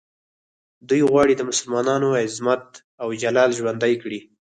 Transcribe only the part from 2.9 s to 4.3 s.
او جلال ژوندی کړي.